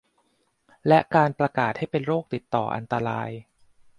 [0.87, 3.29] และการประกาศให้เป็นโรคติดต่ออันตราย